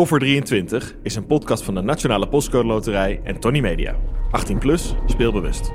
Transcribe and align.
Koffer 0.00 0.18
23 0.18 0.94
is 1.02 1.14
een 1.14 1.26
podcast 1.26 1.64
van 1.64 1.74
de 1.74 1.80
Nationale 1.80 2.28
Postcode 2.28 2.66
Loterij 2.66 3.20
en 3.24 3.40
Tony 3.40 3.60
Media. 3.60 3.96
18 4.30 4.58
plus, 4.58 4.94
speelbewust. 5.06 5.72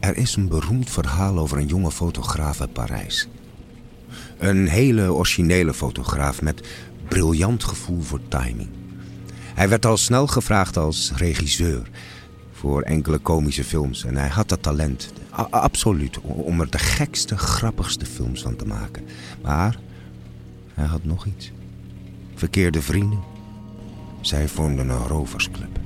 Er 0.00 0.16
is 0.16 0.36
een 0.36 0.48
beroemd 0.48 0.90
verhaal 0.90 1.38
over 1.38 1.58
een 1.58 1.66
jonge 1.66 1.90
fotograaf 1.90 2.60
uit 2.60 2.72
Parijs. 2.72 3.28
Een 4.38 4.68
hele 4.68 5.12
originele 5.12 5.74
fotograaf 5.74 6.42
met 6.42 6.68
briljant 7.08 7.64
gevoel 7.64 8.00
voor 8.00 8.20
timing. 8.28 8.68
Hij 9.54 9.68
werd 9.68 9.86
al 9.86 9.96
snel 9.96 10.26
gevraagd 10.26 10.76
als 10.76 11.12
regisseur 11.16 11.88
voor 12.58 12.82
enkele 12.82 13.18
komische 13.18 13.64
films. 13.64 14.04
En 14.04 14.16
hij 14.16 14.28
had 14.28 14.48
dat 14.48 14.62
talent, 14.62 15.12
absoluut, 15.50 16.20
om 16.20 16.60
er 16.60 16.70
de 16.70 16.78
gekste, 16.78 17.36
grappigste 17.36 18.06
films 18.06 18.42
van 18.42 18.56
te 18.56 18.66
maken. 18.66 19.04
Maar 19.42 19.78
hij 20.74 20.86
had 20.86 21.04
nog 21.04 21.26
iets. 21.26 21.52
Verkeerde 22.34 22.82
vrienden. 22.82 23.18
Zij 24.20 24.48
vormden 24.48 24.88
een 24.88 25.06
roversclub. 25.06 25.80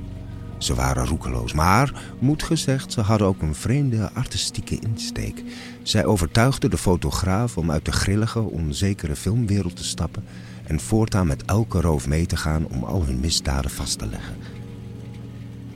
Ze 0.57 0.73
waren 0.73 1.05
roekeloos, 1.05 1.53
maar, 1.53 2.03
moet 2.19 2.43
gezegd, 2.43 2.91
ze 2.91 3.01
hadden 3.01 3.27
ook 3.27 3.41
een 3.41 3.55
vreemde 3.55 4.11
artistieke 4.13 4.79
insteek. 4.79 5.43
Zij 5.83 6.05
overtuigden 6.05 6.69
de 6.69 6.77
fotograaf 6.77 7.57
om 7.57 7.71
uit 7.71 7.85
de 7.85 7.91
grillige, 7.91 8.39
onzekere 8.39 9.15
filmwereld 9.15 9.75
te 9.75 9.83
stappen... 9.83 10.23
en 10.63 10.79
voortaan 10.79 11.27
met 11.27 11.45
elke 11.45 11.81
roof 11.81 12.07
mee 12.07 12.25
te 12.25 12.37
gaan 12.37 12.67
om 12.67 12.83
al 12.83 13.05
hun 13.05 13.19
misdaden 13.19 13.71
vast 13.71 13.99
te 13.99 14.07
leggen. 14.07 14.35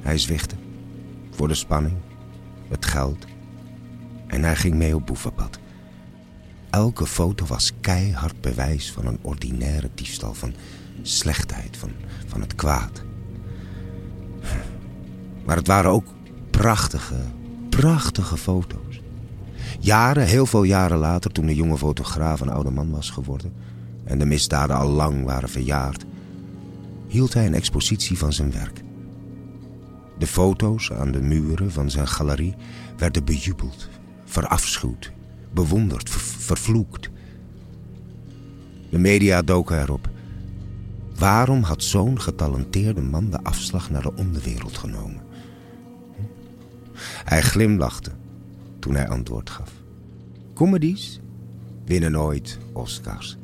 Hij 0.02 0.18
zwichtte. 0.18 0.56
Voor 1.38 1.48
de 1.48 1.54
spanning, 1.54 1.96
het 2.70 2.86
geld. 2.86 3.26
En 4.28 4.44
hij 4.44 4.56
ging 4.56 4.76
mee 4.76 4.96
op 4.96 5.06
boevenpad. 5.06 5.60
Elke 6.70 7.06
foto 7.06 7.46
was 7.46 7.72
keihard 7.82 8.42
bewijs 8.42 8.92
van 8.92 9.06
een 9.06 9.20
ordinaire 9.22 9.90
diefstal, 9.96 10.34
van 10.34 10.54
slechtheid, 11.02 11.78
van, 11.78 11.92
van 12.28 12.42
het 12.42 12.56
kwaad. 12.56 13.04
Maar 15.46 15.56
het 15.56 15.68
waren 15.68 15.92
ook 15.92 16.06
prachtige, 16.50 17.16
prachtige 17.70 18.38
foto's. 18.38 19.02
Jaren, 19.80 20.26
heel 20.26 20.46
veel 20.46 20.64
jaren 20.64 20.98
later, 20.98 21.32
toen 21.32 21.46
de 21.46 21.56
jonge 21.56 21.78
fotograaf 21.78 22.42
een 22.42 22.50
oude 22.52 22.72
man 22.72 22.92
was 22.92 23.10
geworden... 23.10 23.54
en 24.04 24.20
de 24.20 24.26
misdaden 24.26 24.76
al 24.76 24.90
lang 24.90 25.26
waren 25.26 25.50
verjaard... 25.50 26.06
hield 27.08 27.34
hij 27.34 27.46
een 27.46 27.54
expositie 27.54 28.18
van 28.18 28.34
zijn 28.34 28.52
werk. 28.52 28.86
De 30.18 30.28
foto's 30.28 30.92
aan 30.92 31.12
de 31.12 31.22
muren 31.22 31.72
van 31.72 31.90
zijn 31.90 32.08
galerie 32.08 32.56
werden 32.98 33.24
bejubeld, 33.24 33.90
verafschuwd, 34.26 35.12
bewonderd, 35.54 36.10
ver- 36.10 36.42
vervloekt. 36.44 37.10
De 38.90 38.98
media 38.98 39.42
doken 39.42 39.82
erop. 39.82 40.10
Waarom 41.16 41.64
had 41.64 41.84
zo'n 41.84 42.22
getalenteerde 42.22 43.02
man 43.02 43.30
de 43.30 43.44
afslag 43.44 43.90
naar 43.90 44.02
de 44.02 44.16
onderwereld 44.16 44.78
genomen? 44.78 45.22
Hij 47.26 47.42
glimlachte 47.42 48.12
toen 48.80 48.96
hij 48.96 49.08
antwoord 49.10 49.50
gaf. 49.50 49.72
Comedies 50.54 51.20
winnen 51.86 52.12
nooit 52.12 52.58
Oscars. 52.72 53.38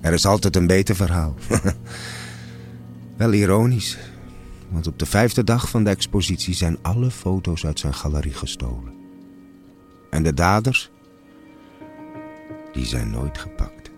Er 0.00 0.12
is 0.12 0.26
altijd 0.26 0.56
een 0.56 0.66
beter 0.66 0.96
verhaal. 0.96 1.34
Wel 3.16 3.32
ironisch, 3.32 3.98
want 4.70 4.86
op 4.86 4.98
de 4.98 5.06
vijfde 5.06 5.44
dag 5.44 5.68
van 5.68 5.84
de 5.84 5.90
expositie 5.90 6.54
zijn 6.54 6.78
alle 6.82 7.10
foto's 7.10 7.66
uit 7.66 7.78
zijn 7.78 7.94
galerie 7.94 8.32
gestolen. 8.32 8.94
En 10.10 10.22
de 10.22 10.34
daders, 10.34 10.90
die 12.72 12.86
zijn 12.86 13.10
nooit 13.10 13.38
gepakt. 13.38 13.90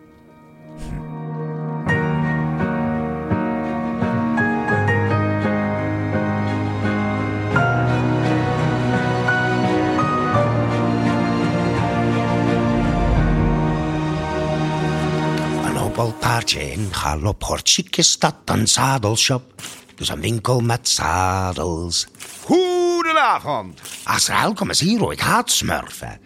Een 15.64 15.76
hobbelpaardje 15.76 16.72
in 16.72 16.94
galop 16.94 17.60
is 17.96 18.18
dat 18.18 18.34
een 18.44 18.68
zadelshop. 18.68 19.62
Dus 19.98 20.08
een 20.08 20.20
winkel 20.20 20.60
met 20.60 20.88
zadels. 20.88 22.06
Goedenavond. 22.44 23.80
Azrael, 24.04 24.52
kom 24.52 24.68
eens 24.68 24.80
hier 24.80 24.98
hoor, 24.98 25.12
ik 25.12 25.20
haat 25.20 25.50
smurfen. 25.50 26.20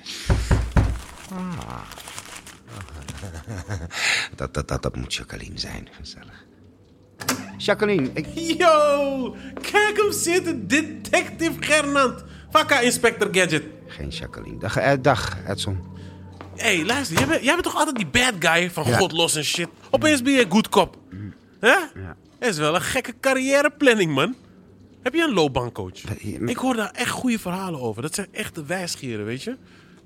Ah. 1.30 1.80
Dat, 4.36 4.54
dat, 4.54 4.68
dat, 4.68 4.82
dat 4.82 4.96
moet 4.96 5.14
Jacqueline 5.14 5.58
zijn, 5.58 5.88
gezellig. 6.00 6.44
Jacqueline, 7.56 8.10
ik... 8.14 8.26
Yo, 8.58 9.36
kijk 9.60 9.96
hem 9.96 10.12
zitten, 10.12 10.68
detective 10.68 11.52
Gernand. 11.60 12.24
Vakka 12.50 12.80
Inspector 12.80 13.28
Gadget. 13.32 13.62
Geen 13.86 14.08
Jacqueline. 14.08 14.58
Dag, 14.58 14.76
eh, 14.76 14.92
dag 15.00 15.36
Edson. 15.46 15.80
Hé, 16.56 16.76
hey, 16.76 16.84
luister, 16.84 17.18
jij 17.18 17.26
bent, 17.26 17.42
jij 17.42 17.52
bent 17.52 17.64
toch 17.64 17.76
altijd 17.76 17.96
die 17.96 18.06
bad 18.06 18.34
guy 18.38 18.70
van 18.70 18.86
Ja. 18.86 18.96
God 18.96 19.12
los 19.12 19.34
en 19.34 19.44
shit. 19.44 19.68
Opeens 19.90 20.22
ben 20.22 20.32
je 20.32 20.46
good 20.48 20.68
cop. 20.68 20.96
Hè? 21.60 21.68
Ja. 21.68 22.16
Dat 22.42 22.50
is 22.50 22.58
wel 22.58 22.74
een 22.74 22.80
gekke 22.82 23.14
carrièreplanning, 23.20 24.14
man. 24.14 24.34
Heb 25.02 25.14
je 25.14 25.22
een 25.22 25.32
loopbaancoach? 25.32 26.02
Ik 26.46 26.56
hoor 26.56 26.74
daar 26.76 26.90
echt 26.90 27.10
goede 27.10 27.38
verhalen 27.38 27.80
over. 27.80 28.02
Dat 28.02 28.14
zijn 28.14 28.26
echte 28.32 28.64
wijsgeren, 28.64 29.24
weet 29.24 29.42
je? 29.42 29.56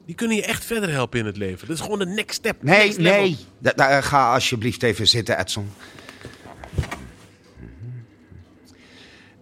Die 0.06 0.14
kunnen 0.14 0.36
je 0.36 0.42
echt 0.44 0.64
verder 0.64 0.90
helpen 0.90 1.18
in 1.18 1.26
het 1.26 1.36
leven. 1.36 1.66
Dat 1.68 1.76
is 1.76 1.82
gewoon 1.82 1.98
de 1.98 2.06
next 2.06 2.34
step. 2.36 2.62
Nee, 2.62 2.78
next 2.86 2.98
nee. 2.98 3.36
Da- 3.58 3.72
da- 3.72 4.00
ga 4.00 4.32
alsjeblieft 4.32 4.82
even 4.82 5.08
zitten, 5.08 5.38
Edson. 5.38 5.68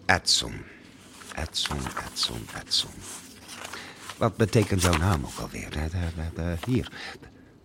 Edson. 0.07 0.53
Edson, 1.35 1.79
Edson, 2.13 2.47
Edson. 2.65 2.91
Wat 4.17 4.37
betekent 4.37 4.83
jouw 4.83 4.97
naam 4.97 5.25
ook 5.25 5.39
alweer? 5.41 5.71
De- 5.71 5.79
de- 5.79 6.33
de- 6.35 6.43
de- 6.43 6.71
hier. 6.73 6.89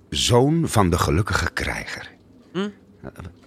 Zoon 0.09 0.67
van 0.67 0.89
de 0.89 0.97
gelukkige 0.97 1.49
krijger. 1.53 2.09
Hm? 2.53 2.69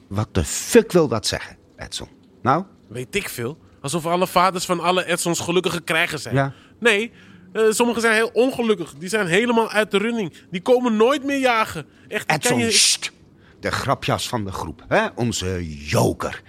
Wat 0.09 0.28
de 0.34 0.44
fuck 0.44 0.93
wil 0.93 1.09
dat 1.09 1.26
zeggen, 1.26 1.56
Edson? 1.82 2.09
Nou? 2.43 2.65
Weet 2.88 3.15
ik 3.15 3.28
veel. 3.28 3.59
Alsof 3.81 4.06
alle 4.06 4.26
vaders 4.26 4.65
van 4.65 4.81
alle 4.81 5.06
Edsons 5.06 5.41
gelukkige 5.41 5.81
krijgers 5.81 6.22
zijn. 6.22 6.34
Ja. 6.34 6.53
Nee, 6.78 7.12
eh, 7.53 7.62
sommigen 7.70 8.03
zijn 8.03 8.15
heel 8.15 8.31
ongelukkig. 8.32 8.94
Die 8.94 9.09
zijn 9.09 9.26
helemaal 9.26 9.70
uit 9.70 9.91
de 9.91 9.98
running. 9.98 10.32
Die 10.50 10.60
komen 10.62 10.97
nooit 10.97 11.25
meer 11.25 11.38
jagen. 11.38 11.87
Echt, 12.09 12.31
Edson, 12.31 12.59
je... 12.59 12.70
sst. 12.70 13.12
De 13.60 13.70
grapjas 13.70 14.28
van 14.28 14.44
de 14.44 14.53
groep, 14.53 14.84
hè? 14.88 15.06
onze 15.15 15.76
joker. 15.87 16.43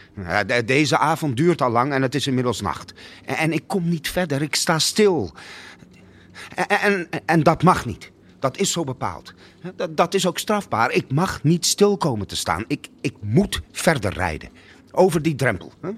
Deze 0.66 0.98
avond 0.98 1.38
duurt 1.38 1.62
al 1.62 1.70
lang 1.70 1.94
en 1.94 2.02
het 2.02 2.16
is 2.16 2.28
inmiddels 2.28 2.62
nacht. 2.62 2.94
En, 3.26 3.36
en 3.36 3.52
ik 3.54 3.64
kom 3.68 3.90
niet 3.90 4.10
verder, 4.10 4.42
ik 4.42 4.56
sta 4.56 4.80
stil. 4.80 5.34
En, 6.56 6.68
en, 6.68 7.08
en 7.26 7.44
dat 7.44 7.64
mag 7.64 7.86
niet. 7.86 8.12
Dat 8.40 8.58
is 8.58 8.72
zo 8.72 8.84
bepaald. 8.84 9.34
Dat, 9.76 9.98
dat 9.98 10.14
is 10.14 10.28
ook 10.28 10.38
strafbaar. 10.38 10.92
Ik 10.92 11.12
mag 11.12 11.44
niet 11.44 11.66
stil 11.66 11.98
komen 11.98 12.28
te 12.28 12.36
staan. 12.36 12.64
Ik, 12.68 12.88
ik 13.02 13.14
moet 13.22 13.62
verder 13.72 14.14
rijden. 14.14 14.50
Over 14.96 15.22
die 15.22 15.36
drempel. 15.36 15.72
Hè? 15.82 15.90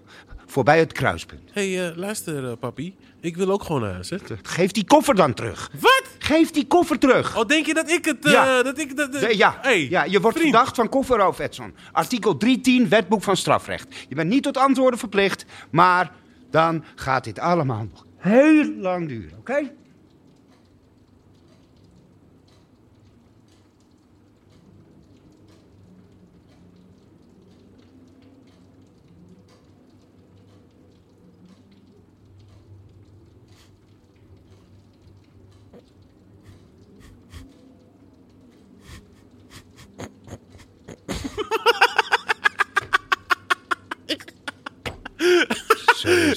Voorbij 0.46 0.80
het 0.80 0.92
kruispunt. 0.92 1.50
Hé, 1.54 1.74
hey, 1.76 1.90
eh, 1.92 1.98
luister, 1.98 2.46
eh, 2.50 2.52
papi. 2.60 2.96
Ik 3.22 3.36
wil 3.38 3.50
ook 3.52 3.64
gewoon 3.64 3.82
naar 3.82 3.92
huis, 3.94 4.10
hè? 4.10 4.18
Geef 4.42 4.72
die 4.72 4.86
koffer 4.86 5.16
dan 5.16 5.34
terug. 5.34 5.72
Wat? 5.80 6.04
Geef 6.20 6.52
die 6.52 6.68
koffer 6.68 7.00
terug. 7.00 7.38
Oh, 7.38 7.46
denk 7.46 7.66
je 7.66 7.74
dat 7.74 7.90
ik 7.92 8.06
het... 8.06 8.26
eh, 8.26 8.32
Ja. 8.32 8.64
dat 8.64 8.80
ik 8.80 8.98
dat, 8.98 9.12
De- 9.14 9.38
ja, 9.38 9.58
Hey, 9.62 9.90
ja, 9.90 10.04
je 10.04 10.20
wordt 10.22 10.38
vriend. 10.38 10.52
verdacht 10.54 10.76
van 10.76 10.90
kofferroof, 10.90 11.40
Edson. 11.40 11.74
Artikel 11.92 12.38
310, 12.38 12.90
wetboek 12.90 13.24
van 13.24 13.38
strafrecht. 13.38 13.96
Je 14.10 14.16
bent 14.16 14.30
niet 14.30 14.44
tot 14.44 14.58
antwoorden 14.58 15.00
verplicht, 15.00 15.46
maar 15.70 16.12
dan 16.52 16.84
gaat 16.96 17.24
dit 17.24 17.40
allemaal 17.40 17.88
nog 17.92 18.06
heel 18.18 18.72
lang 18.78 19.08
duren, 19.08 19.38
oké? 19.40 19.72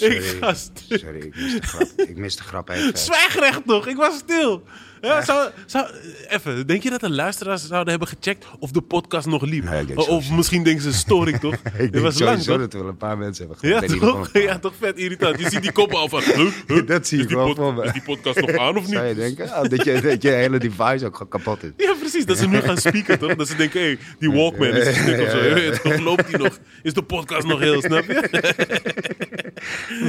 Ik 0.01 0.39
Sorry, 0.89 1.19
ik 1.27 1.35
mis 1.37 1.53
de 1.55 1.63
grap. 1.63 1.89
Ik 1.97 2.17
mis 2.17 2.37
de 2.37 2.43
grap 2.43 2.69
even. 2.69 2.99
Zwijgrecht 2.99 3.61
toch? 3.67 3.87
Ik 3.87 3.97
was 3.97 4.15
stil. 4.17 4.63
Ja, 5.01 5.25
zou, 5.25 5.51
zou, 5.67 5.87
even, 6.29 6.67
denk 6.67 6.83
je 6.83 6.91
dat 6.91 7.01
de 7.01 7.11
luisteraars 7.11 7.67
zouden 7.67 7.91
hebben 7.91 8.09
gecheckt 8.09 8.47
of 8.59 8.71
de 8.71 8.81
podcast 8.81 9.27
nog 9.27 9.43
liep? 9.43 9.65
Nee, 9.65 9.97
of 9.97 10.05
sowieso. 10.05 10.35
misschien 10.35 10.63
denken 10.63 10.83
ze 10.83 10.93
storing 10.93 11.41
toch? 11.51 11.55
Ik 11.55 11.61
Het 11.73 11.93
denk 11.93 12.05
was 12.05 12.19
lang 12.19 12.43
toch? 12.43 12.59
dat 12.59 12.73
er 12.73 12.79
wel 12.81 12.89
een 12.89 12.97
paar 12.97 13.19
mensen 13.19 13.49
hebben 13.49 13.71
Ja 13.71 13.81
toch? 14.01 14.29
ja, 14.33 14.59
toch 14.59 14.73
vet 14.79 14.97
irritant. 14.99 15.41
Je 15.41 15.51
ziet 15.51 15.63
die 15.63 15.73
koppen 15.73 15.99
al 15.99 16.09
van. 16.09 16.23
huh, 16.23 16.51
huh, 16.67 16.87
Dat 16.87 17.07
zie 17.07 17.21
ik 17.23 17.29
wel 17.29 17.47
pod- 17.47 17.57
voor 17.57 17.75
me. 17.75 17.85
Is 17.85 17.93
die 17.93 18.03
podcast 18.03 18.41
nog 18.41 18.57
aan 18.57 18.77
of 18.77 18.83
niet? 18.85 18.93
Zou 18.95 19.07
je 19.07 19.15
denken? 19.15 19.45
Oh, 19.45 19.63
dat, 19.63 19.85
je, 19.85 20.01
dat 20.01 20.23
je 20.23 20.29
hele 20.31 20.59
device 20.59 21.07
ook 21.07 21.27
kapot 21.29 21.63
is. 21.63 21.71
Ja, 21.77 21.95
precies. 22.01 22.27
Dat 22.27 22.39
ze 22.39 22.49
nu 22.49 22.61
gaan 22.61 22.77
speaken, 22.79 23.19
toch? 23.19 23.35
Dat 23.35 23.49
ze 23.49 23.57
denken, 23.57 23.81
hé, 23.81 23.87
hey, 23.87 23.99
die 24.19 24.31
Walkman 24.31 24.69
is 24.69 24.97
stuk 24.97 25.21
of 25.21 25.31
zo. 25.31 25.39
Toch, 25.91 25.99
Loopt 26.01 26.27
die 26.29 26.39
nog? 26.39 26.59
Is 26.83 26.93
de 26.95 27.03
podcast 27.03 27.47
nog 27.47 27.59
heel, 27.61 27.81
snap 27.83 28.05
je? 28.05 28.29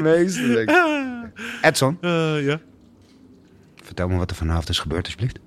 Meestelijk. 0.04 0.69
Edson, 1.62 1.98
Eh, 2.02 2.46
ja. 2.46 2.60
vertel 3.84 4.08
me 4.08 4.18
wat 4.18 4.30
er 4.30 4.36
vanavond 4.36 4.70
is 4.70 4.80
gebeurd, 4.80 5.04
alsjeblieft. 5.06 5.40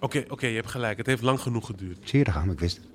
Oké, 0.00 0.24
oké, 0.28 0.46
je 0.46 0.54
hebt 0.54 0.70
gelijk. 0.70 0.96
Het 0.98 1.06
heeft 1.06 1.22
lang 1.22 1.40
genoeg 1.40 1.66
geduurd. 1.66 1.98
Zie 2.08 2.18
je, 2.18 2.24
daar 2.24 2.34
gaan 2.34 2.50
ik 2.50 2.60
wist 2.60 2.76
het. 2.76 2.86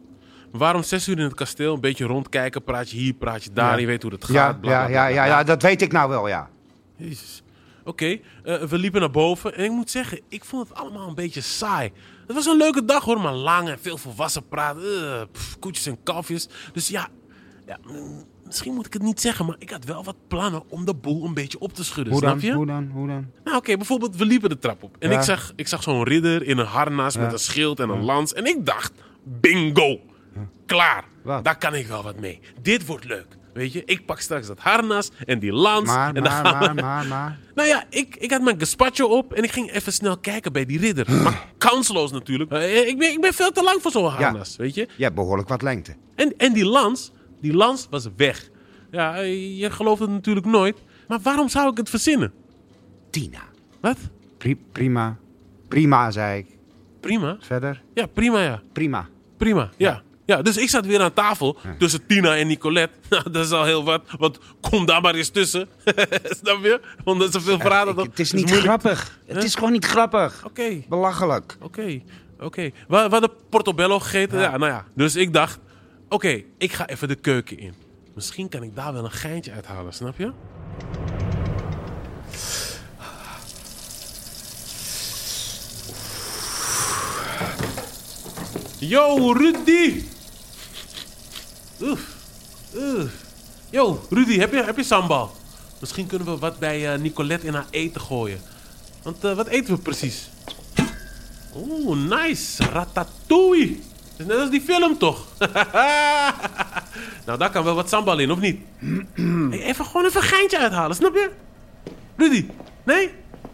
Waarom 0.51 0.83
zes 0.83 1.07
uur 1.07 1.18
in 1.18 1.24
het 1.24 1.33
kasteel? 1.33 1.74
Een 1.74 1.80
beetje 1.81 2.06
rondkijken, 2.06 2.63
praat 2.63 2.89
je 2.89 2.97
hier, 2.97 3.13
praat 3.13 3.44
je 3.44 3.50
daar. 3.53 3.71
Ja. 3.71 3.77
Je 3.77 3.85
weet 3.85 4.01
hoe 4.01 4.12
het 4.12 4.24
gaat. 4.24 4.33
Ja, 4.33 4.53
bla, 4.53 4.59
bla, 4.59 4.80
ja, 4.81 4.85
bla, 4.88 5.07
ja, 5.07 5.25
ja, 5.25 5.44
dat 5.44 5.62
weet 5.62 5.81
ik 5.81 5.91
nou 5.91 6.09
wel, 6.09 6.27
ja. 6.27 6.50
Jezus. 6.95 7.44
Oké, 7.83 8.06
eh, 8.44 8.62
we 8.63 8.77
liepen 8.77 9.00
naar 9.00 9.12
boven 9.12 9.56
en 9.56 9.63
ik 9.63 9.71
moet 9.71 9.89
zeggen, 9.89 10.19
ik 10.29 10.45
vond 10.45 10.68
het 10.69 10.77
allemaal 10.77 11.07
een 11.07 11.15
beetje 11.15 11.41
saai. 11.41 11.91
Het 12.27 12.36
was 12.36 12.45
een 12.45 12.57
leuke 12.57 12.86
dag 12.86 13.03
hoor, 13.03 13.21
maar 13.21 13.33
lang 13.33 13.69
en 13.69 13.79
veel 13.79 13.97
volwassen 13.97 14.47
praten. 14.47 14.81
eh, 14.83 15.21
koetjes 15.59 15.86
en 15.86 16.03
kalfjes. 16.03 16.47
Dus 16.74 16.88
ja, 16.88 17.07
ja, 17.65 17.77
mm, 17.88 18.24
misschien 18.53 18.73
moet 18.73 18.85
ik 18.85 18.94
het 18.94 19.01
niet 19.01 19.21
zeggen, 19.21 19.45
maar 19.45 19.55
ik 19.59 19.69
had 19.69 19.83
wel 19.85 20.03
wat 20.03 20.15
plannen 20.27 20.63
om 20.69 20.85
de 20.85 20.94
boel 20.95 21.25
een 21.25 21.33
beetje 21.33 21.59
op 21.59 21.73
te 21.73 21.83
schudden. 21.83 22.13
Hoe 22.13 22.21
snap 22.21 22.39
dan? 22.39 22.50
je? 22.50 22.55
Hoe 22.55 22.65
dan? 22.65 22.89
Hoe 22.94 23.07
dan? 23.07 23.25
Nou 23.44 23.57
oké, 23.57 23.77
bijvoorbeeld 23.77 24.15
we 24.15 24.25
liepen 24.25 24.50
de 24.50 24.59
trap 24.59 24.83
op. 24.83 24.95
En 25.00 25.09
Ja. 25.09 25.17
ik 25.17 25.23
zag, 25.23 25.53
ik 25.55 25.67
zag 25.67 25.83
zo'n 25.83 26.03
ridder 26.03 26.44
in 26.44 26.57
een 26.57 26.65
harnas 26.65 27.17
met 27.17 27.31
een 27.33 27.39
schild 27.39 27.79
en 27.79 27.89
een 27.89 28.03
lans. 28.03 28.33
En 28.33 28.45
ik 28.45 28.65
dacht, 28.65 28.91
bingo, 29.23 30.00
klaar. 30.65 31.03
Wat? 31.23 31.44
Daar 31.44 31.57
kan 31.57 31.75
ik 31.75 31.88
wel 31.88 32.03
wat 32.03 32.19
mee. 32.19 32.39
Dit 32.61 32.85
wordt 32.85 33.05
leuk. 33.05 33.27
Weet 33.53 33.73
je, 33.73 33.81
ik 33.85 34.05
pak 34.05 34.19
straks 34.19 34.47
dat 34.47 34.59
harnas 34.59 35.11
en 35.25 35.39
die 35.39 35.51
lans. 35.53 35.88
Maar, 35.88 36.07
en 36.15 36.23
dan 36.23 36.23
maar, 36.23 36.44
maar, 36.44 36.75
maar, 36.75 37.05
maar. 37.07 37.39
nou 37.55 37.67
ja, 37.67 37.83
ik, 37.89 38.15
ik 38.15 38.31
had 38.31 38.41
mijn 38.41 38.59
gazpacho 38.59 39.05
op 39.07 39.33
en 39.33 39.44
ik 39.44 39.51
ging 39.51 39.71
even 39.71 39.94
snel 39.94 40.17
kijken 40.17 40.53
bij 40.53 40.65
die 40.65 40.79
ridder. 40.79 41.11
Maar 41.23 41.45
kansloos 41.57 42.11
natuurlijk. 42.11 42.51
Eh, 42.51 42.88
Ik 42.88 42.97
ben, 42.97 43.11
ik 43.11 43.21
ben 43.21 43.33
veel 43.33 43.51
te 43.51 43.63
lang 43.63 43.81
voor 43.81 43.91
zo'n 43.91 44.05
harnas, 44.09 44.55
weet 44.55 44.75
je. 44.75 44.88
Hebt 44.97 45.15
behoorlijk 45.15 45.50
wat 45.50 45.61
lengte. 45.61 45.95
En, 46.15 46.33
en 46.38 46.53
die 46.53 46.65
lans, 46.65 47.11
die 47.43 47.53
lans 47.53 47.87
was 47.89 48.07
weg. 48.15 48.49
Ja, 48.91 49.15
je 49.19 49.71
gelooft 49.71 50.01
het 50.01 50.09
natuurlijk 50.09 50.45
nooit. 50.45 50.77
Maar 51.07 51.19
waarom 51.21 51.49
zou 51.49 51.71
ik 51.71 51.77
het 51.77 51.89
verzinnen? 51.89 52.33
Tina. 53.09 53.41
Wat? 53.81 53.97
Pri- 54.37 54.57
prima. 54.71 55.17
Prima, 55.67 56.11
zei 56.11 56.37
ik. 56.39 56.47
Prima. 56.99 57.37
Verder? 57.39 57.81
Ja, 57.93 58.05
prima 58.05 58.41
ja. 58.41 58.61
Prima. 58.73 59.07
Prima, 59.37 59.69
ja. 59.77 60.01
ja. 60.25 60.41
dus 60.41 60.57
ik 60.57 60.69
zat 60.69 60.85
weer 60.85 61.01
aan 61.01 61.13
tafel 61.13 61.57
tussen 61.77 62.05
Tina 62.05 62.35
en 62.35 62.47
Nicolette. 62.47 62.97
Nou, 63.09 63.31
dat 63.31 63.45
is 63.45 63.51
al 63.51 63.63
heel 63.63 63.83
wat. 63.83 64.01
Want 64.17 64.39
kom 64.61 64.85
daar 64.85 65.01
maar 65.01 65.15
eens 65.15 65.29
tussen. 65.29 65.67
Snap 66.41 66.63
je? 66.63 66.81
Omdat 67.03 67.31
ze 67.31 67.41
veel. 67.41 67.55
Ik- 67.55 67.61
toch? 67.95 68.05
het 68.05 68.19
is 68.19 68.31
niet 68.31 68.51
grappig. 68.51 69.19
Het 69.25 69.43
is 69.43 69.55
gewoon 69.55 69.71
niet 69.71 69.85
grappig. 69.85 70.45
Oké, 70.45 70.83
Belachelijk. 70.89 71.57
oké, 71.61 72.01
oké. 72.39 72.61
We, 72.61 72.71
we 72.87 72.97
hadden 73.09 73.31
portobello 73.49 73.99
gegeten. 73.99 74.39
Ja. 74.39 74.57
nou 74.57 74.71
ja. 74.71 74.85
Dus 74.95 75.15
ik 75.15 75.33
dacht, 75.33 75.59
oké, 76.13 76.44
ik 76.57 76.71
ga 76.71 76.88
even 76.88 77.07
de 77.07 77.15
keuken 77.15 77.57
in. 77.57 77.74
Misschien 78.13 78.50
kan 78.50 78.63
ik 78.63 78.75
daar 78.75 78.94
wel 78.94 79.04
een 79.04 79.12
geintje 79.12 79.51
uithalen, 79.51 79.94
snap 79.94 80.18
je? 80.18 80.31
Yo, 88.80 89.31
Rudy! 89.31 90.04
Oef. 91.81 92.15
Oef. 92.75 93.12
Yo, 93.69 94.06
Rudy, 94.10 94.38
heb 94.38 94.51
je, 94.51 94.63
heb 94.63 94.77
je 94.77 94.83
sambal? 94.83 95.31
Misschien 95.80 96.07
kunnen 96.07 96.27
we 96.27 96.38
wat 96.38 96.60
bij 96.60 96.94
eh, 96.94 97.00
Nicolette 97.00 97.48
in 97.48 97.54
haar 97.54 97.68
eten 97.69 98.01
gooien. 98.01 98.39
Want 99.04 99.24
eh, 99.24 99.36
wat 99.36 99.48
eten 99.48 99.75
we 99.75 99.81
precies? 99.81 100.30
Oeh, 101.56 101.98
nice. 101.98 102.63
Ratatouille. 102.63 103.80
Is 104.18 104.25
net 104.25 104.38
als 104.38 104.50
die 104.50 104.62
film, 104.62 104.98
toch? 104.98 105.25
nou, 107.25 107.38
daar 107.38 107.50
kan 107.51 107.63
wel 107.63 107.75
wat 107.75 107.89
sambal 107.89 108.19
in, 108.19 108.31
of 108.31 108.39
niet? 108.39 108.60
Hey, 109.50 109.62
even 109.62 109.86
gewoon 109.86 110.06
even 110.06 110.21
een 110.21 110.27
geintje 110.27 110.60
uithalen, 110.60 110.95
snap 110.95 111.13
je? 111.13 111.30
Rudy, 112.15 112.45
nee? 112.83 113.10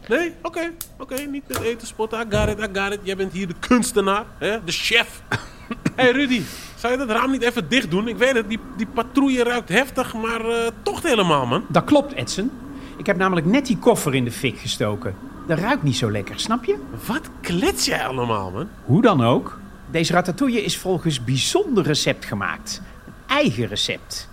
Nee? 0.07 0.33
Oké, 0.41 0.71
oké, 0.99 1.15
niet 1.21 1.47
met 1.47 1.59
eten 1.59 1.87
spotten. 1.87 2.19
I 2.19 2.35
got 2.35 2.47
it, 2.47 2.59
I 2.59 2.79
got 2.79 2.91
it. 2.91 2.99
Jij 3.03 3.15
bent 3.15 3.33
hier 3.33 3.47
de 3.47 3.53
kunstenaar, 3.59 4.25
hè? 4.37 4.63
de 4.63 4.71
chef. 4.71 5.21
hey 5.95 6.11
Rudy, 6.11 6.41
zou 6.75 6.93
je 6.93 6.99
dat 6.99 7.09
raam 7.09 7.31
niet 7.31 7.41
even 7.41 7.69
dicht 7.69 7.91
doen? 7.91 8.07
Ik 8.07 8.17
weet 8.17 8.33
het, 8.33 8.49
die, 8.49 8.59
die 8.77 8.87
patrouille 8.87 9.43
ruikt 9.43 9.69
heftig, 9.69 10.13
maar 10.13 10.45
eh, 10.45 10.67
toch 10.83 11.01
helemaal, 11.01 11.45
man. 11.45 11.65
Dat 11.69 11.83
klopt, 11.83 12.13
Edson. 12.13 12.51
Ik 12.97 13.05
heb 13.05 13.17
namelijk 13.17 13.45
net 13.45 13.65
die 13.65 13.77
koffer 13.77 14.15
in 14.15 14.23
de 14.23 14.31
fik 14.31 14.59
gestoken. 14.59 15.15
Dat 15.47 15.59
ruikt 15.59 15.83
niet 15.83 15.97
zo 15.97 16.11
lekker, 16.11 16.39
snap 16.39 16.65
je? 16.65 16.77
Wat 17.05 17.29
klets 17.41 17.85
jij 17.85 18.07
allemaal, 18.07 18.51
man? 18.51 18.67
Hoe 18.85 19.01
dan 19.01 19.23
ook. 19.23 19.58
Deze 19.91 20.13
ratatouille 20.13 20.63
is 20.63 20.77
volgens 20.77 21.23
bijzonder 21.23 21.83
recept 21.83 22.25
gemaakt. 22.25 22.81
Een 23.05 23.13
eigen 23.27 23.67
recept. 23.67 24.29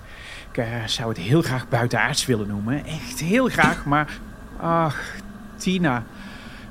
Ik 0.51 0.57
eh, 0.57 0.87
zou 0.87 1.09
het 1.09 1.19
heel 1.19 1.43
graag 1.43 1.69
buitenaards 1.69 2.27
willen 2.27 2.49
noemen. 2.49 2.85
Echt 2.85 3.21
heel 3.21 3.49
graag, 3.49 3.85
maar... 3.85 4.21
Ach, 4.61 5.01
Tina. 5.57 5.95
Er 5.97 6.03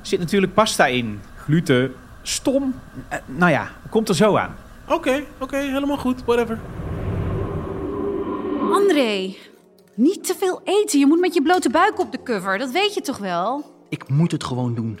zit 0.02 0.18
natuurlijk 0.18 0.54
pasta 0.54 0.86
in. 0.86 1.20
Gluten. 1.36 1.94
Stom. 2.22 2.74
Eh, 3.08 3.18
nou 3.26 3.50
ja, 3.50 3.70
komt 3.90 4.08
er 4.08 4.14
zo 4.14 4.36
aan. 4.36 4.56
Oké, 4.88 5.24
oké, 5.38 5.56
helemaal 5.56 5.98
goed, 5.98 6.24
whatever. 6.24 6.58
André, 8.72 9.34
niet 9.94 10.24
te 10.24 10.34
veel 10.38 10.60
eten. 10.64 10.98
Je 10.98 11.06
moet 11.06 11.20
met 11.20 11.34
je 11.34 11.42
blote 11.42 11.70
buik 11.70 12.00
op 12.00 12.12
de 12.12 12.22
cover. 12.22 12.58
Dat 12.58 12.70
weet 12.70 12.94
je 12.94 13.00
toch 13.00 13.18
wel? 13.18 13.74
Ik 13.88 14.08
moet 14.08 14.32
het 14.32 14.44
gewoon 14.44 14.74
doen. 14.74 15.00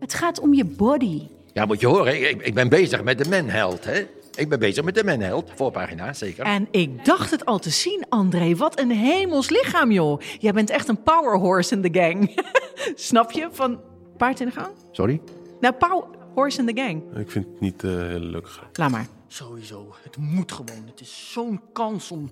Het 0.00 0.14
gaat 0.14 0.40
om 0.40 0.54
je 0.54 0.64
body. 0.64 1.28
Ja, 1.56 1.64
moet 1.64 1.80
je 1.80 1.86
horen, 1.86 2.28
ik, 2.28 2.42
ik 2.42 2.54
ben 2.54 2.68
bezig 2.68 3.02
met 3.02 3.18
de 3.18 3.28
menheld, 3.28 3.84
hè? 3.84 4.06
Ik 4.34 4.48
ben 4.48 4.58
bezig 4.58 4.84
met 4.84 4.94
de 4.94 5.04
menheld, 5.04 5.50
voorpagina, 5.54 6.12
zeker. 6.12 6.44
En 6.44 6.68
ik 6.70 7.04
dacht 7.04 7.30
het 7.30 7.44
al 7.44 7.58
te 7.58 7.70
zien, 7.70 8.04
André. 8.08 8.56
Wat 8.56 8.80
een 8.80 8.90
hemels 8.90 9.50
lichaam, 9.50 9.92
joh. 9.92 10.20
Jij 10.38 10.52
bent 10.52 10.70
echt 10.70 10.88
een 10.88 11.02
power 11.02 11.38
horse 11.38 11.74
in 11.74 11.82
de 11.82 11.88
gang. 11.92 12.42
Snap 12.94 13.32
je? 13.32 13.48
Van 13.52 13.80
paard 14.16 14.40
in 14.40 14.46
de 14.46 14.52
gang? 14.52 14.68
Sorry? 14.90 15.20
Nou, 15.60 15.74
power 15.74 16.04
horse 16.34 16.58
in 16.60 16.66
de 16.66 16.82
gang. 16.82 17.16
Ik 17.16 17.30
vind 17.30 17.44
het 17.44 17.60
niet 17.60 17.84
eh 17.84 17.90
heel 17.90 18.18
leuk. 18.18 18.48
Laat 18.72 18.90
maar. 18.90 19.06
Sowieso, 19.26 19.94
het 20.02 20.16
moet 20.16 20.52
gewoon. 20.52 20.86
Het 20.86 21.00
is 21.00 21.30
zo'n 21.32 21.60
kans 21.72 22.10
om... 22.10 22.30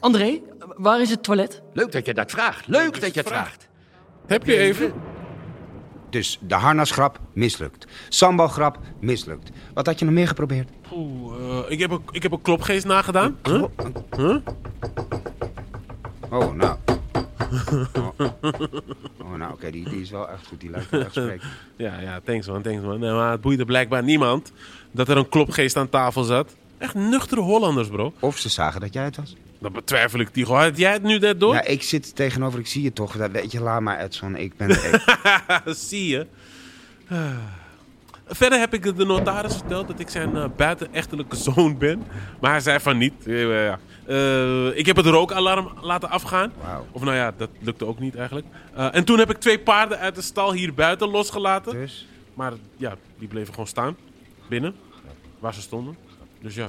André, 0.00 0.40
waar 0.76 1.00
is 1.00 1.10
het 1.10 1.22
toilet? 1.22 1.62
Leuk 1.72 1.92
dat 1.92 2.06
je 2.06 2.14
dat 2.14 2.30
vraagt. 2.30 2.66
Leuk 2.66 3.00
dat 3.00 3.14
je 3.14 3.20
het 3.20 3.28
vraagt. 3.28 3.68
Heb 4.26 4.46
je 4.46 4.56
even? 4.56 4.92
Dus 6.12 6.38
de 6.40 6.54
harnasgrap 6.54 7.20
mislukt. 7.32 7.86
Sambalgrap 8.08 8.78
mislukt. 8.98 9.50
Wat 9.74 9.86
had 9.86 9.98
je 9.98 10.04
nog 10.04 10.14
meer 10.14 10.28
geprobeerd? 10.28 10.68
Oeh, 10.92 11.36
eh, 11.36 11.70
ik, 11.70 11.78
heb 11.78 11.90
een, 11.90 12.02
ik 12.10 12.22
heb 12.22 12.32
een 12.32 12.42
klopgeest 12.42 12.84
nagedaan. 12.86 13.38
Huh? 13.42 13.64
Huh? 14.16 14.36
Oh, 16.30 16.54
nou. 16.54 16.76
Oh, 18.18 18.20
oh 19.22 19.34
nou, 19.36 19.52
oké, 19.52 19.70
die, 19.70 19.88
die 19.88 20.00
is 20.00 20.10
wel 20.10 20.28
echt 20.28 20.46
goed. 20.46 20.60
Die 20.60 20.70
lijkt 20.70 20.90
wel 20.90 21.00
echt 21.00 21.10
spreken. 21.10 21.48
Ja, 21.76 22.00
ja, 22.00 22.20
thanks 22.24 22.46
man, 22.46 22.62
thanks 22.62 22.84
man. 22.84 23.00
Nee, 23.00 23.12
maar 23.12 23.30
het 23.30 23.40
boeide 23.40 23.64
blijkbaar 23.64 24.02
niemand 24.02 24.52
dat 24.90 25.08
er 25.08 25.16
een 25.16 25.28
klopgeest 25.28 25.76
aan 25.76 25.88
tafel 25.88 26.22
zat. 26.22 26.56
Echt 26.82 26.94
nuchtere 26.94 27.40
Hollanders, 27.40 27.88
bro. 27.88 28.12
Of 28.18 28.38
ze 28.38 28.48
zagen 28.48 28.80
dat 28.80 28.92
jij 28.92 29.04
het 29.04 29.16
was. 29.16 29.34
Dat 29.58 29.72
betwijfel 29.72 30.20
ik, 30.20 30.28
Tigo. 30.28 30.54
Had 30.54 30.76
jij 30.76 30.92
het 30.92 31.02
nu 31.02 31.18
net 31.18 31.40
door? 31.40 31.54
Ja, 31.54 31.64
ik 31.64 31.82
zit 31.82 32.16
tegenover, 32.16 32.58
ik 32.58 32.66
zie 32.66 32.82
je 32.82 32.92
toch. 32.92 33.16
Dat 33.16 33.30
weet 33.30 33.52
je, 33.52 33.60
laat 33.60 33.80
maar, 33.80 34.00
Edson. 34.00 34.36
Ik 34.36 34.56
ben... 34.56 34.78
Zie 35.88 36.08
je. 36.08 36.26
Ah. 37.08 37.18
Verder 38.26 38.58
heb 38.58 38.74
ik 38.74 38.96
de 38.96 39.04
notaris 39.04 39.54
verteld 39.54 39.86
dat 39.86 40.00
ik 40.00 40.08
zijn 40.08 40.36
eh, 40.36 40.44
buitenechtelijke 40.56 41.36
zoon 41.36 41.78
ben. 41.78 42.02
Maar 42.40 42.50
hij 42.50 42.60
zei 42.60 42.80
van 42.80 42.98
niet. 42.98 43.26
Eh. 43.26 43.72
Eh, 44.06 44.76
ik 44.76 44.86
heb 44.86 44.96
het 44.96 45.06
rookalarm 45.06 45.72
laten 45.80 46.10
afgaan. 46.10 46.52
Of 46.92 47.02
nou 47.02 47.16
ja, 47.16 47.32
dat 47.36 47.50
lukte 47.60 47.86
ook 47.86 47.98
niet 47.98 48.16
eigenlijk. 48.16 48.46
Eh, 48.74 48.94
en 48.94 49.04
toen 49.04 49.18
heb 49.18 49.30
ik 49.30 49.36
twee 49.36 49.58
paarden 49.58 49.98
uit 49.98 50.14
de 50.14 50.22
stal 50.22 50.52
hier 50.52 50.74
buiten 50.74 51.08
losgelaten. 51.08 51.72
dus? 51.72 52.06
Maar 52.34 52.52
ja, 52.76 52.96
die 53.18 53.28
bleven 53.28 53.52
gewoon 53.52 53.68
staan. 53.68 53.96
Binnen. 54.48 54.74
Waar 55.38 55.54
ze 55.54 55.60
stonden. 55.60 55.96
Dus 56.42 56.54
ja. 56.54 56.66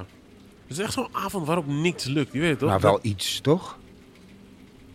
Het 0.66 0.76
is 0.76 0.78
echt 0.78 0.92
zo'n 0.92 1.08
avond 1.12 1.46
waarop 1.46 1.66
niks 1.66 2.04
lukt. 2.04 2.32
Je 2.32 2.38
weet 2.40 2.50
het 2.50 2.58
toch? 2.58 2.68
Maar 2.68 2.80
wel 2.80 2.98
iets, 3.02 3.40
toch? 3.40 3.78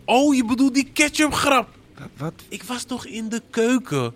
Oh, 0.06 0.36
je 0.36 0.46
bedoelt 0.46 0.74
die 0.74 0.90
ketchup 0.94 1.34
grap. 1.34 1.68
Wat? 2.18 2.34
Ik 2.50 2.64
was 2.64 2.84
toch 2.84 3.06
in 3.06 3.30
de 3.30 3.42
keuken. 3.50 4.14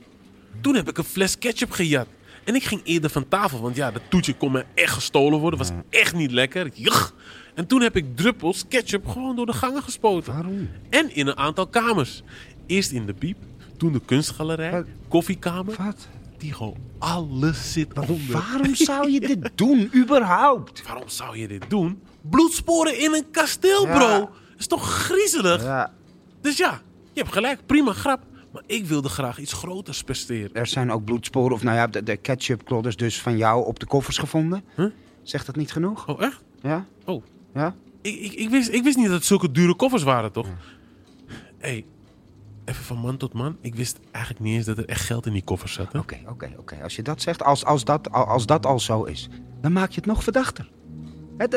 Toen 0.62 0.75
heb 0.75 0.89
ik 0.89 0.98
een 0.98 1.03
fles 1.03 1.38
ketchup 1.38 1.72
gejat. 1.72 2.08
En 2.43 2.55
ik 2.55 2.63
ging 2.63 2.82
eerder 2.84 3.10
van 3.10 3.27
tafel, 3.27 3.62
want 3.62 3.75
ja, 3.75 3.91
dat 3.91 4.01
toetje 4.10 4.34
kon 4.36 4.51
me 4.51 4.65
echt 4.74 4.93
gestolen 4.93 5.39
worden. 5.39 5.60
Was 5.60 5.72
echt 5.89 6.15
niet 6.15 6.32
lekker. 6.32 6.70
Juch. 6.74 7.13
En 7.55 7.67
toen 7.67 7.82
heb 7.82 7.96
ik 7.96 8.17
druppels 8.17 8.65
ketchup 8.67 9.08
gewoon 9.08 9.36
door 9.36 9.46
de 9.46 9.53
gangen 9.53 9.84
gespoten. 9.84 10.34
Waarom? 10.34 10.70
En 10.89 11.15
in 11.15 11.27
een 11.27 11.38
aantal 11.38 11.67
kamers. 11.67 12.22
Eerst 12.65 12.91
in 12.91 13.05
de 13.05 13.13
piep, 13.13 13.38
toen 13.77 13.93
de 13.93 14.01
kunstgalerij, 14.05 14.72
Wat? 14.72 14.86
koffiekamer. 15.08 15.75
Wat? 15.77 16.08
Die 16.43 16.53
gewoon 16.53 16.75
alles 17.00 17.71
zit 17.73 18.00
onder. 18.00 18.31
Waarom 18.31 18.75
zou 18.89 19.12
je 19.12 19.19
dit 19.19 19.51
doen, 19.55 19.89
überhaupt? 19.95 20.83
Waarom 20.88 21.09
zou 21.09 21.38
je 21.38 21.47
dit 21.47 21.69
doen? 21.69 22.01
Bloedsporen 22.21 23.00
in 23.00 23.13
een 23.13 23.25
kasteel, 23.31 23.88
Ja. 23.88 23.97
bro. 23.97 24.29
is 24.57 24.67
toch 24.67 24.93
griezelig? 24.93 25.63
Ja, 25.63 25.93
Dus 26.41 26.57
ja, 26.57 26.81
je 27.13 27.19
hebt 27.21 27.33
gelijk. 27.33 27.65
Prima 27.65 27.93
grap. 27.93 28.23
Maar 28.51 28.63
ik 28.65 28.85
wilde 28.85 29.09
graag 29.09 29.39
iets 29.39 29.53
groters 29.53 30.03
presteren. 30.03 30.53
er 30.53 30.67
zijn 30.67 30.91
ook 30.91 31.03
bloedsporen, 31.05 31.53
of 31.53 31.63
nou 31.63 31.77
ja, 31.77 31.88
de, 31.88 32.03
de 32.03 32.17
ketchupklodders 32.17 32.95
dus 32.95 33.21
van 33.21 33.38
jou 33.38 33.65
op 33.65 33.79
de 33.79 33.85
koffers 33.85 34.17
gevonden. 34.17 34.63
Huh? 34.75 34.85
Zegt 35.21 35.45
dat 35.45 35.55
niet 35.55 35.71
genoeg? 35.71 36.07
Oh, 36.07 36.21
echt? 36.21 36.41
Ja? 36.62 36.85
Oh. 37.05 37.23
Ja? 37.53 37.75
Ik, 38.01 38.15
ik, 38.19 38.33
ik, 38.33 38.50
wist, 38.50 38.69
ik 38.69 38.83
wist 38.83 38.97
niet 38.97 39.05
dat 39.05 39.15
het 39.15 39.25
zulke 39.25 39.51
dure 39.51 39.75
koffers 39.75 40.03
waren, 40.03 40.31
toch? 40.31 40.47
Hé, 41.57 41.69
hey, 41.69 41.85
even 42.65 42.84
van 42.84 42.98
man 42.98 43.17
tot 43.17 43.34
man. 43.34 43.58
Ik 43.62 43.75
wist 43.75 44.00
eigenlijk 44.12 44.46
niet 44.46 44.55
eens 44.55 44.65
dat 44.65 44.77
er 44.77 44.86
echt 44.86 45.05
geld 45.05 45.25
in 45.25 45.34
die 45.34 45.43
koffers 45.43 45.74
zat. 45.74 45.96
Oké, 45.96 46.17
oké, 46.29 46.51
oké. 46.58 46.75
Als 46.84 46.96
je 46.96 47.01
dat 47.01 47.22
zegt, 47.22 47.43
als, 47.43 47.65
als, 47.65 47.84
dat, 47.84 48.12
als 48.12 48.46
dat 48.46 48.65
al 48.65 48.79
zo 48.79 49.03
is, 49.03 49.29
dan 49.62 49.72
maak 49.72 49.89
je 49.89 49.96
het 49.96 50.05
nog 50.05 50.24
verdachter. 50.24 50.70
Hè, 51.38 51.48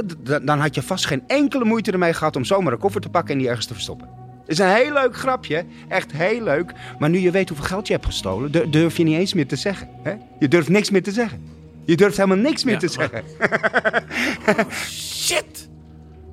dan 0.44 0.58
had 0.58 0.74
je 0.74 0.82
vast 0.82 1.06
geen 1.06 1.22
enkele 1.26 1.64
moeite 1.64 1.90
ermee 1.92 2.12
gehad 2.12 2.36
om 2.36 2.44
zomaar 2.44 2.72
een 2.72 2.78
koffer 2.78 3.00
te 3.00 3.08
pakken 3.08 3.32
en 3.34 3.38
die 3.40 3.48
ergens 3.48 3.66
te 3.66 3.72
verstoppen. 3.74 4.08
Het 4.40 4.48
is 4.48 4.58
een 4.58 4.74
heel 4.74 4.92
leuk 4.92 5.16
grapje, 5.16 5.64
echt 5.88 6.12
heel 6.12 6.42
leuk. 6.42 6.72
Maar 6.98 7.10
nu 7.10 7.18
je 7.18 7.30
weet 7.30 7.48
hoeveel 7.48 7.66
geld 7.66 7.86
je 7.86 7.92
hebt 7.92 8.06
gestolen, 8.06 8.52
dur- 8.52 8.70
durf 8.70 8.96
je 8.96 9.02
niet 9.04 9.16
eens 9.18 9.34
meer 9.34 9.46
te 9.46 9.56
zeggen. 9.56 9.88
Hè? 10.02 10.14
Je 10.38 10.48
durft 10.48 10.68
niks 10.68 10.90
meer 10.90 11.02
te 11.02 11.10
zeggen. 11.12 11.42
Je 11.84 11.96
durft 11.96 12.16
helemaal 12.16 12.36
niks 12.38 12.64
meer 12.64 12.80
Ja, 12.80 12.88
te 12.88 12.96
maar- 12.98 13.08
zeggen. 13.12 14.66
Shit! 14.80 15.68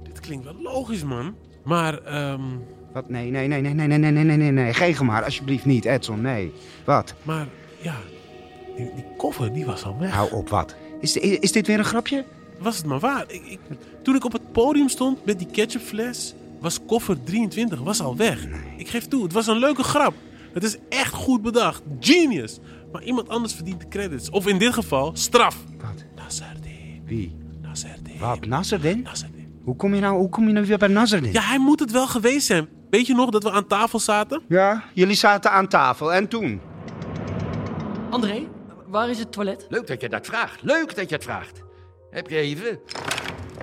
Dit 0.03 0.19
klinkt 0.19 0.43
wel 0.45 0.55
logisch, 0.61 1.03
man. 1.03 1.35
Maar, 1.63 1.97
ehm... 2.03 2.41
Wat? 2.93 3.09
Nee, 3.09 3.31
nee, 3.31 3.47
nee, 3.47 3.61
nee, 3.61 3.73
nee, 3.73 3.87
nee, 3.87 3.97
nee, 3.97 4.11
nee, 4.11 4.23
nee, 4.23 4.37
nee, 4.37 4.51
nee. 4.51 4.73
Geen 4.73 4.95
gemaar, 4.95 5.23
alsjeblieft 5.23 5.65
niet, 5.65 5.85
Edson, 5.85 6.21
nee. 6.21 6.53
Wat? 6.85 7.13
Maar, 7.23 7.47
ja... 7.81 7.95
Die, 8.75 8.91
die 8.95 9.05
koffer, 9.17 9.53
die 9.53 9.65
was 9.65 9.83
al 9.83 9.97
weg. 9.99 10.11
Hou 10.11 10.31
op, 10.31 10.49
wat? 10.49 10.75
Is, 10.99 11.17
is, 11.17 11.39
is 11.39 11.51
dit 11.51 11.67
weer 11.67 11.79
een 11.79 11.85
grapje? 11.85 12.25
Was 12.59 12.77
het 12.77 12.85
maar 12.85 12.99
waar. 12.99 13.23
Ik, 13.27 13.45
ik, 13.45 13.59
toen 14.01 14.15
ik 14.15 14.25
op 14.25 14.31
het 14.31 14.51
podium 14.51 14.89
stond 14.89 15.25
met 15.25 15.39
die 15.39 15.47
ketchupfles... 15.51 16.35
was 16.59 16.79
koffer 16.85 17.23
23 17.23 17.79
was 17.79 18.01
al 18.01 18.15
weg. 18.15 18.47
Ik 18.77 18.87
geef 18.87 19.07
toe, 19.07 19.23
het 19.23 19.33
was 19.33 19.47
een 19.47 19.57
leuke 19.57 19.83
grap. 19.83 20.13
Het 20.53 20.63
is 20.63 20.77
echt 20.89 21.13
goed 21.13 21.41
bedacht. 21.41 21.81
Genius. 21.99 22.59
Maar 22.91 23.03
iemand 23.03 23.29
anders 23.29 23.53
verdient 23.53 23.79
de 23.79 23.87
credits. 23.87 24.29
Of 24.29 24.47
in 24.47 24.57
dit 24.57 24.73
geval, 24.73 25.11
straf. 25.13 25.57
Wat? 25.81 26.05
Naserdin. 26.15 27.01
Wie? 27.05 27.35
Naserdin. 27.61 28.19
Wat? 28.19 28.45
Nasserdin? 28.45 29.01
Naserdin. 29.01 29.61
Hoe 29.63 29.75
kom 29.75 29.93
je 29.93 30.01
nou, 30.01 30.17
hoe 30.17 30.29
kom 30.29 30.47
je 30.47 30.53
nou 30.53 30.65
weer 30.65 30.77
bij 30.77 30.87
Nasserdin? 30.87 31.31
Ja, 31.31 31.41
hij 31.41 31.59
moet 31.59 31.79
het 31.79 31.91
wel 31.91 32.07
geweest 32.07 32.45
zijn. 32.45 32.67
Weet 32.93 33.07
je 33.07 33.13
nog 33.15 33.29
dat 33.29 33.43
we 33.43 33.51
aan 33.51 33.67
tafel 33.67 33.99
zaten? 33.99 34.41
Ja, 34.47 34.83
jullie 34.93 35.15
zaten 35.15 35.51
aan 35.51 35.67
tafel. 35.67 36.13
En 36.13 36.27
toen? 36.27 36.61
André, 38.09 38.47
waar 38.87 39.09
is 39.09 39.19
het 39.19 39.31
toilet? 39.31 39.65
Leuk 39.69 39.87
dat 39.87 40.01
je 40.01 40.09
dat 40.09 40.25
vraagt. 40.25 40.61
Leuk 40.61 40.95
dat 40.95 41.09
je 41.09 41.15
het 41.15 41.23
vraagt. 41.23 41.61
Heb 42.09 42.29
je 42.29 42.35
even? 42.35 42.79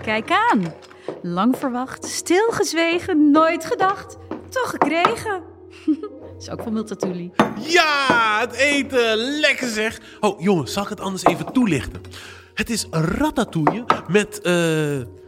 Kijk 0.02 0.30
aan. 0.30 0.74
Lang 1.22 1.56
verwacht, 1.56 2.06
stilgezwegen, 2.06 3.30
nooit 3.30 3.64
gedacht. 3.64 4.16
Toch 4.48 4.70
gekregen. 4.70 5.42
is 6.40 6.50
ook 6.50 6.62
van 6.62 6.72
Multatuli. 6.72 7.30
Ja, 7.58 8.38
het 8.40 8.52
eten. 8.52 9.16
Lekker 9.16 9.68
zeg. 9.68 10.00
Oh, 10.20 10.40
jongens, 10.40 10.72
zal 10.72 10.82
ik 10.82 10.88
het 10.88 11.00
anders 11.00 11.24
even 11.24 11.52
toelichten? 11.52 12.00
Het 12.54 12.70
is 12.70 12.86
ratatouille 12.90 13.84
met... 14.08 14.40
eh 14.40 15.19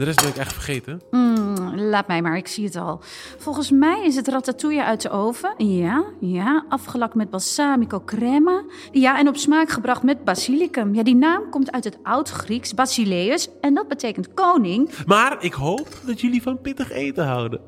de 0.00 0.06
rest 0.06 0.20
ben 0.20 0.30
ik 0.30 0.36
echt 0.36 0.52
vergeten. 0.52 1.00
Mm, 1.10 1.74
laat 1.74 2.06
mij 2.06 2.22
maar, 2.22 2.36
ik 2.36 2.48
zie 2.48 2.64
het 2.64 2.76
al. 2.76 3.00
Volgens 3.38 3.70
mij 3.70 4.04
is 4.04 4.16
het 4.16 4.28
ratatouille 4.28 4.84
uit 4.84 5.02
de 5.02 5.10
oven. 5.10 5.54
Ja, 5.56 6.04
ja. 6.20 6.64
Afgelakt 6.68 7.14
met 7.14 7.30
balsamico 7.30 8.02
crema. 8.04 8.64
Ja, 8.92 9.18
en 9.18 9.28
op 9.28 9.36
smaak 9.36 9.70
gebracht 9.70 10.02
met 10.02 10.24
basilicum. 10.24 10.94
Ja, 10.94 11.02
die 11.02 11.14
naam 11.14 11.50
komt 11.50 11.72
uit 11.72 11.84
het 11.84 11.98
oud-Grieks 12.02 12.74
basileus. 12.74 13.48
En 13.60 13.74
dat 13.74 13.88
betekent 13.88 14.34
koning. 14.34 14.90
Maar 15.06 15.36
ik 15.40 15.52
hoop 15.52 15.88
dat 16.06 16.20
jullie 16.20 16.42
van 16.42 16.60
pittig 16.60 16.90
eten 16.90 17.26
houden. 17.26 17.60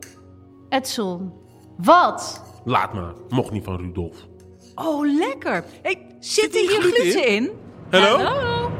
Edsel. 0.68 1.40
Wat? 1.76 2.42
Laat 2.64 2.92
maar. 2.92 3.12
Mocht 3.28 3.50
niet 3.50 3.64
van 3.64 3.76
Rudolf. 3.76 4.26
Oh, 4.74 5.06
lekker. 5.18 5.64
Hey, 5.82 6.06
zit 6.20 6.52
hier 6.52 6.70
hier 6.70 6.80
gluten 6.80 7.02
gluten 7.02 7.26
in? 7.26 7.50
Hallo? 7.90 8.18
Hallo? 8.18 8.70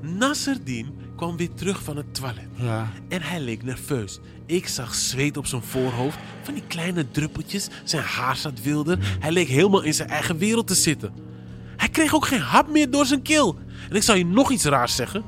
Nasserdien 0.00 1.05
kwam 1.16 1.36
weer 1.36 1.54
terug 1.54 1.82
van 1.82 1.96
het 1.96 2.14
toilet. 2.14 2.48
Ja. 2.54 2.90
En 3.08 3.22
hij 3.22 3.40
leek 3.40 3.62
nerveus. 3.62 4.20
Ik 4.46 4.68
zag 4.68 4.94
zweet 4.94 5.36
op 5.36 5.46
zijn 5.46 5.62
voorhoofd. 5.62 6.18
Van 6.42 6.54
die 6.54 6.62
kleine 6.66 7.10
druppeltjes. 7.10 7.68
Zijn 7.84 8.02
haar 8.02 8.36
zat 8.36 8.62
wilder. 8.62 9.16
Hij 9.20 9.32
leek 9.32 9.48
helemaal 9.48 9.82
in 9.82 9.94
zijn 9.94 10.08
eigen 10.08 10.38
wereld 10.38 10.66
te 10.66 10.74
zitten. 10.74 11.12
Hij 11.76 11.88
kreeg 11.88 12.14
ook 12.14 12.26
geen 12.26 12.40
hap 12.40 12.68
meer 12.70 12.90
door 12.90 13.06
zijn 13.06 13.22
keel. 13.22 13.58
En 13.90 13.96
ik 13.96 14.02
zal 14.02 14.14
je 14.14 14.26
nog 14.26 14.50
iets 14.50 14.64
raars 14.64 14.96
zeggen. 14.96 15.24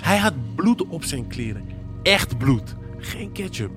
Hij 0.00 0.18
had 0.18 0.34
bloed 0.54 0.86
op 0.86 1.04
zijn 1.04 1.26
kleren. 1.26 1.68
Echt 2.02 2.38
bloed. 2.38 2.74
Geen 2.98 3.32
ketchup. 3.32 3.70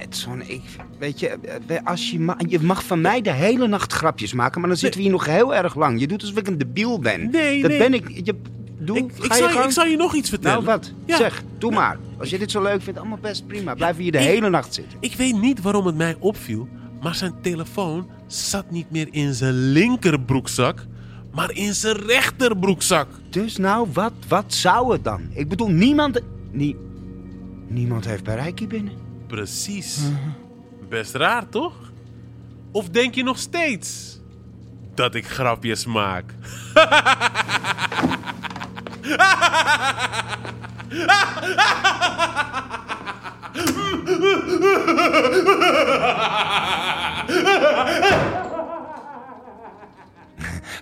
Edson, 0.00 0.42
ik, 0.46 0.62
weet 0.98 1.20
je, 1.20 1.28
eh, 1.66 1.76
als 1.84 2.10
je, 2.10 2.20
ma 2.20 2.36
je 2.48 2.60
mag 2.60 2.84
van 2.84 3.00
mij 3.00 3.20
de 3.22 3.32
hele 3.32 3.66
nacht 3.66 3.92
grapjes 3.92 4.32
maken, 4.32 4.60
maar 4.60 4.68
dan 4.68 4.78
zitten 4.78 5.00
we 5.00 5.06
hier 5.06 5.16
nog 5.16 5.26
heel 5.26 5.54
erg 5.54 5.74
lang. 5.74 6.00
Je 6.00 6.06
doet 6.06 6.20
alsof 6.20 6.36
ik 6.36 6.46
een 6.46 6.58
debiel 6.58 6.98
ben. 6.98 7.30
Nee, 7.30 7.60
Dat 7.60 7.70
nee. 7.70 7.78
ben 7.78 7.94
ik. 7.94 8.26
Je, 8.26 8.34
doe, 8.78 8.96
Ik, 8.98 9.04
ik, 9.04 9.22
je 9.22 9.34
zal, 9.34 9.48
je, 9.48 9.52
gang. 9.52 9.64
ik 9.64 9.70
zal 9.70 9.84
je 9.86 9.96
nog 9.96 10.14
iets 10.14 10.28
vertellen. 10.28 10.64
Nou, 10.64 10.78
wat? 10.78 10.92
Ja. 11.06 11.16
Zeg, 11.16 11.42
doe 11.58 11.70
maar. 11.72 11.98
Als 12.18 12.30
je 12.30 12.38
dit 12.38 12.50
zo 12.50 12.62
leuk 12.62 12.82
vindt, 12.82 12.98
allemaal 12.98 13.18
best 13.18 13.46
prima. 13.46 13.74
Blijf 13.74 13.96
hier 13.96 14.12
de 14.12 14.18
Ik- 14.18 14.24
hele 14.24 14.50
nacht 14.50 14.74
zitten. 14.74 14.98
Ik 15.00 15.14
weet 15.14 15.40
niet 15.40 15.62
waarom 15.62 15.86
het 15.86 15.96
mij 15.96 16.16
opviel, 16.18 16.68
maar 17.02 17.14
zijn 17.14 17.34
telefoon 17.42 18.10
zat 18.26 18.70
niet 18.70 18.90
meer 18.90 19.08
in 19.10 19.34
zijn 19.34 19.54
linkerbroekzak, 19.72 20.86
maar 21.32 21.50
in 21.52 21.74
zijn 21.74 21.96
rechterbroekzak. 21.96 23.08
Dus 23.30 23.56
nou, 23.56 23.88
wat, 23.92 24.12
wat 24.28 24.54
zou 24.54 24.92
het 24.92 25.04
dan? 25.04 25.20
Ik 25.32 25.48
bedoel, 25.48 25.68
niemand... 25.70 26.20
Nie, 26.50 26.76
niemand 27.66 28.04
heeft 28.04 28.24
bij 28.24 28.34
Reiki 28.34 28.66
binnen. 28.66 28.92
Precies. 29.26 29.98
Best 30.88 31.14
raar, 31.14 31.48
toch? 31.48 31.74
Of 32.72 32.88
denk 32.88 33.14
je 33.14 33.22
nog 33.22 33.38
steeds 33.38 34.18
dat 34.94 35.14
ik 35.14 35.26
grapjes 35.26 35.86
maak? 35.86 36.24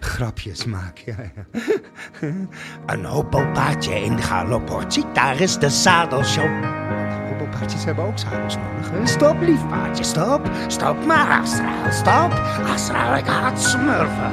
Grapjes 0.01 0.65
maken, 0.65 1.03
ja, 1.07 1.17
ja. 1.35 1.45
Een 2.87 3.05
hobbelpaardje 3.05 3.95
in 4.05 4.23
galopportie, 4.23 5.05
daar 5.13 5.41
is 5.41 5.59
de 5.59 5.71
zadelshop. 5.71 6.51
Hobbelpaardjes 7.29 7.85
hebben 7.85 8.05
ook 8.05 8.19
zadels 8.19 8.57
nodig. 8.57 9.09
Stop, 9.09 9.41
lief 9.41 9.69
paardje, 9.69 10.05
stop. 10.05 10.51
Stop 10.67 11.05
maar, 11.05 11.41
Astral, 11.41 11.93
stop. 11.93 12.33
Astral, 12.73 13.17
ik 13.17 13.27
haat 13.27 13.63
smurfen. 13.63 14.33